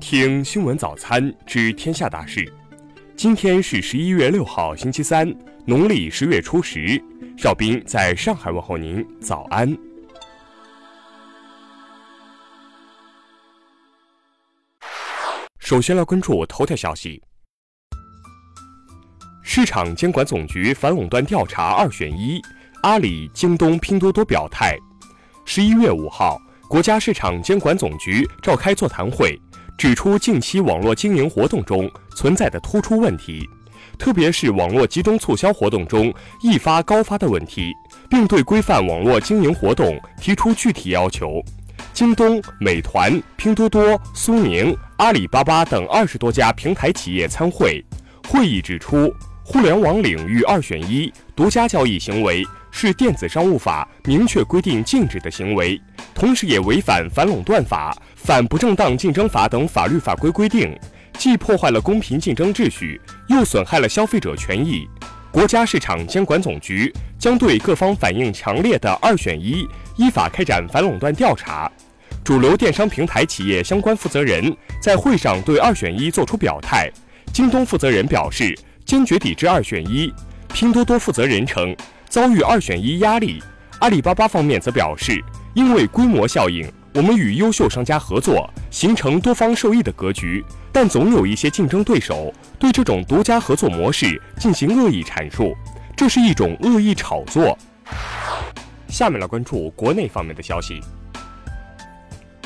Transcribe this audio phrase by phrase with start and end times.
[0.00, 2.50] 听新闻早餐知天下大事。
[3.14, 5.30] 今天是十一月六号，星期三，
[5.66, 7.00] 农历十月初十。
[7.36, 9.76] 邵兵在上海问候您，早安。
[15.58, 17.22] 首先来关注头条消息：
[19.42, 22.40] 市场监管总局反垄断调查二选一，
[22.82, 24.78] 阿里、京东、拼多多表态。
[25.44, 26.40] 十一月五号，
[26.70, 29.38] 国家市场监管总局召开座谈会。
[29.80, 33.48] 指出近期网络经营活动中存在的突出问题，
[33.98, 36.12] 特别是网络集中促销活动中
[36.42, 37.72] 易发高发的问题，
[38.10, 41.42] 并对规范网络经营活动提出具体要求。
[41.94, 47.82] 京东、美团、拼多多、苏宁、阿里巴巴等二十多家平台企业参会。
[48.28, 49.10] 会议指出，
[49.52, 55.78] 互联网领域二选一、独家交易行为是电子商务法明确规定禁止的行为，
[56.14, 57.92] 同时也违反反垄断法。
[58.14, 60.72] 反不正当竞争法等法律法规规定，
[61.14, 64.86] 既破坏了公平竞争秩序，又损害了消费者权益。
[65.32, 69.66] 国家市场监管总局将对各方反映强烈的“二选一”
[69.98, 71.68] 依法开展反垄断调查。
[72.22, 76.88] 主流电商平台企业相关负责人在会上对“二选一”作出表态。
[77.32, 78.56] 京东负责人表示
[78.90, 80.12] 坚决抵制“二选一”，
[80.52, 81.76] 拼多多负责人称
[82.08, 83.40] 遭遇“二选一”压力。
[83.78, 85.24] 阿里巴巴方面则表示，
[85.54, 86.68] 因为规模效应。
[86.92, 95.54] 我们与优秀商家合作，形成多方受益的格局，但总有一些竞争对手对这种独家合作模式进行恶意阐述，
[95.96, 97.56] 这是一种恶意炒作。
[98.88, 100.80] 下面来关注国内方面的消息。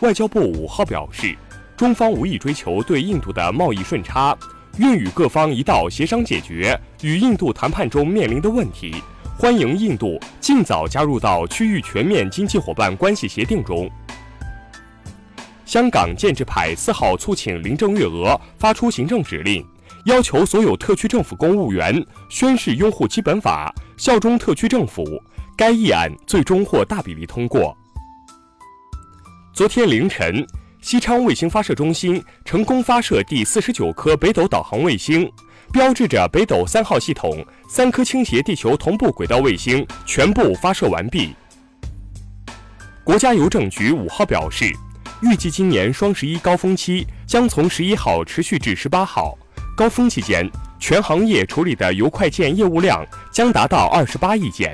[0.00, 1.34] 外交部五号表示，
[1.78, 4.36] 中方无意追求对印度的贸易顺差，
[4.78, 8.94] 愿与各方一道协商解决与印度谈判中面临的问题，
[9.38, 13.90] 欢迎印度尽早加入到区域全面经济伙伴关系协定中。
[15.64, 19.66] 香港建制派四号促请林郑月娥发出行政指令，
[20.04, 25.04] 要求所有特区政府公务员宣誓拥护基本法、效忠特区政府。
[25.56, 27.74] 该议案最终获大比例通过。
[29.54, 30.46] 昨天凌晨，
[30.86, 35.28] 西昌卫星发射中心成功发射第四十九颗北斗导航卫星，
[35.72, 41.34] 标志着北斗三号系统三颗倾斜地球同步轨道卫星全部发射完毕。
[43.02, 44.72] 国家邮政局五号表示。
[45.22, 49.36] 预计今年双十一高峰期将从十一号持续至十八号。
[49.76, 50.48] 高峰期间，
[50.78, 54.72] 全行业处理的邮快件业务量将达到二十八亿件。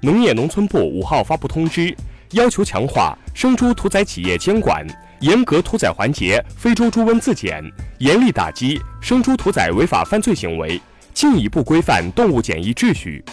[0.00, 1.94] 农业农村部五号发布通知，
[2.36, 4.86] 要求强化生猪屠宰企业监管，
[5.20, 7.64] 严格屠宰环节非洲猪瘟自检，
[7.96, 10.78] 严厉打击生猪屠宰违法犯罪行为，
[11.14, 13.24] 进一步规范动物检疫秩序。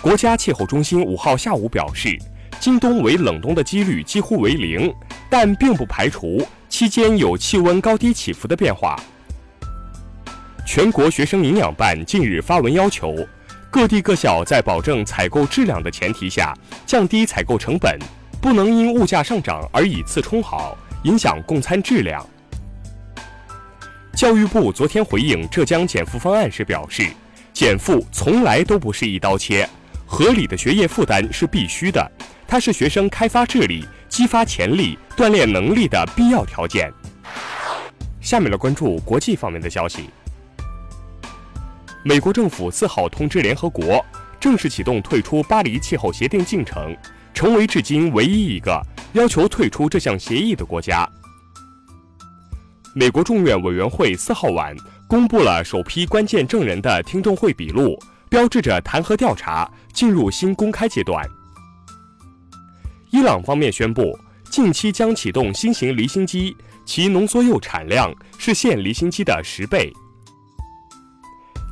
[0.00, 2.16] 国家气候中心五号下午表示。
[2.60, 4.90] 今冬为冷冬的几率几乎为零，
[5.28, 8.98] 但并不排除期间有气温高低起伏的变化。
[10.64, 13.14] 全国学生营养办近日发文要求，
[13.74, 16.54] 各地各校在保证采购质量的前提下，
[16.86, 17.98] 降低采购成本，
[18.40, 22.24] 不能因物价上涨而以次充好，影响供餐质量。
[24.14, 27.10] 教育部昨天回应浙江减负方案时表示，
[27.52, 29.68] 减负从来都不是一刀切，
[30.06, 32.12] 合理的学业负担是必须的。
[32.46, 36.92] 它是学生开发智力、激发潜力、锻炼能力的必要条件。
[38.20, 40.10] 下面来关注国际方面的消息。
[42.06, 44.04] 美国政府四号通知联合国，
[44.38, 46.94] 正式启动退出巴黎气候协定进程，
[47.32, 48.78] 成为至今唯一一个
[49.14, 51.08] 要求退出这项协议的国家。
[52.94, 54.76] 美国众院委员会四号晚
[55.08, 57.98] 公布了首批关键证人的听证会笔录，
[58.28, 61.26] 标志着弹劾调查进入新公开阶段。
[63.12, 64.14] 伊朗方面宣布，
[64.50, 66.54] 近期将启动新型离心机，
[66.84, 69.90] 其浓缩铀产量是现离心机的十倍。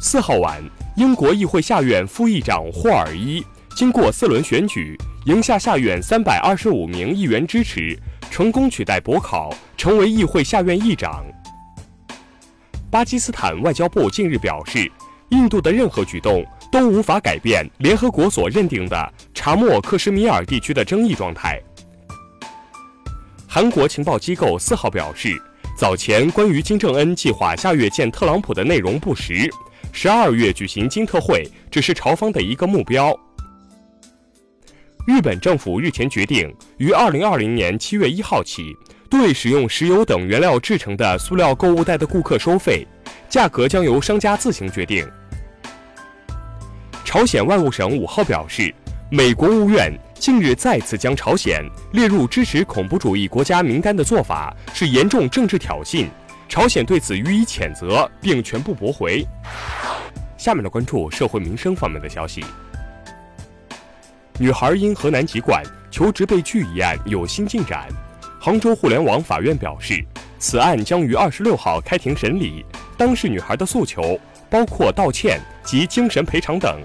[0.05, 0.61] 四号晚，
[0.97, 3.41] 英国议会下院副议长霍尔伊
[3.77, 7.97] 经过四轮选举，赢下下院三百二十五名议员支持，
[8.29, 11.25] 成功取代博考，成为议会下院议长。
[12.91, 14.91] 巴基斯坦外交部近日表示，
[15.29, 16.45] 印度的任何举动。
[16.73, 21.61] 都无法改变联合国所认定的查莫克什米尔地区的争议状态。
[23.47, 25.39] 韩国情报机构四号表示，
[25.77, 29.51] 早前关于金正恩计划下月见特朗普的内容不实，
[29.95, 33.15] 十二月举行金特会只是朝方的一个目标。
[35.07, 38.75] 日本政府日前决定，于二零二零年七月一号起，
[39.11, 42.87] 对使用石油等原料制成的塑料购物袋的顾客收费，
[43.29, 45.07] 价格将由商家自行决定。
[47.05, 48.75] 朝鲜外务省五号表示，
[49.11, 51.63] 美国务院近日再次将朝鲜
[51.93, 56.07] 列入支持恐怖主义国家名单的做法是严重政治挑衅，
[56.53, 59.27] 朝鲜对此予以谴责，并全部驳回。
[60.37, 62.45] 下面来关注社会民生方面的消息。
[64.39, 67.89] 女孩因河南籍贯求职被拒一案有新进展，
[68.39, 70.05] 杭州互联网法院表示，
[70.39, 72.63] 此案将于二十六号开庭审理。
[72.99, 74.21] 当事女孩的诉求
[74.51, 76.79] 包括道歉及精神赔偿等。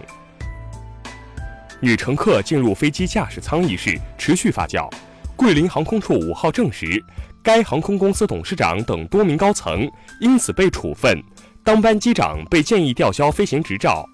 [1.82, 4.90] 女乘客进入飞机驾驶舱一事持续发酵，
[5.36, 7.04] 桂林航空处五号证实，
[7.48, 9.90] 该航空公司董事长等多名高层
[10.20, 11.18] 因此被处分，
[11.64, 14.06] 当班机长被建议吊销飞行执照。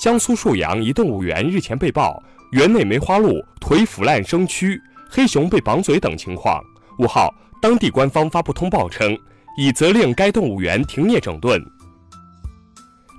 [0.00, 2.20] 江苏沭阳一动物园日前被曝
[2.50, 6.60] 园内梅花鹿腿腐烂生蛆、黑熊被绑嘴等情况。
[6.98, 7.32] 五号，
[7.62, 9.16] 当地官方发布通报称，
[9.56, 11.64] 已责令该动物园停业整顿。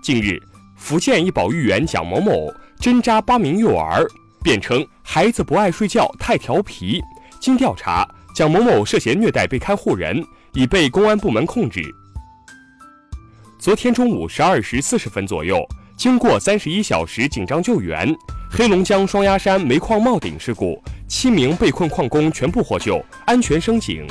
[0.03, 0.37] 近日，
[0.75, 4.05] 福建一保育员蒋某某针扎八名幼儿，
[4.43, 7.01] 辩称孩子不爱睡觉、太调皮。
[7.39, 8.07] 经调查，
[8.41, 11.79] 蒋某某涉嫌虐待被看护人，已被公安部门控制。
[13.59, 15.63] 昨天中午十二时四十分左右。
[15.95, 18.11] 经过三十一小时紧张救援，
[18.49, 24.07] 黑龙江双鸭山煤矿冒顶事故，七名被困矿工全部获救，安全升井。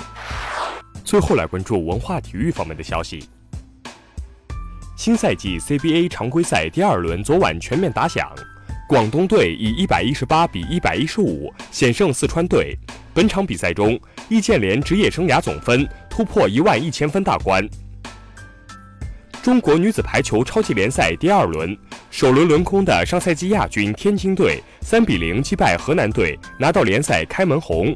[1.04, 3.28] 最后来关注文化体育方面的消息。
[4.96, 8.32] 新赛季 CBA 常规赛第二轮昨晚全面打响，
[8.88, 12.78] 广东队以一百一十八比一百一十五险胜四川队。
[13.20, 14.00] 本场比赛中，
[14.31, 17.62] 易建联职业生涯总分突破一万一千分大关。
[19.43, 21.76] 中国女子排球超级联赛第二轮
[22.11, 27.94] 首轮轮空的上赛季亚军天津队三比零击败河南队，拿到联赛开门红。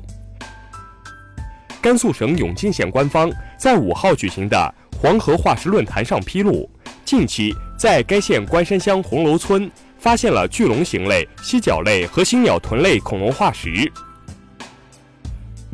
[1.81, 6.69] 甘肃省永靖县官方在五号举行的黄河化石论坛上披露，
[7.03, 13.91] 近期在该县关山乡红楼村发现了巨龙形类、犀角类和星鸟臀类恐龙化石。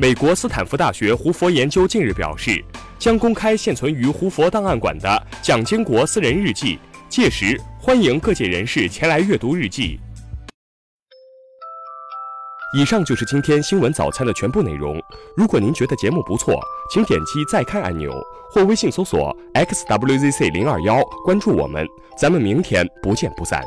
[0.01, 2.59] 美国斯坦福大学胡佛研究近日表示。
[2.97, 9.99] 将公开现存于胡佛档案馆的蒋经国私人日记，届时欢迎各界人士前来阅读日记。
[12.75, 14.99] 以上就是今天新闻早餐的全部内容。
[15.35, 16.59] 如果您觉得节目不错，
[16.91, 18.11] 请点击再看按钮
[18.51, 21.87] 或微信搜索 xwzc 零二幺关注我们。
[22.17, 23.63] 咱们明天不见不散。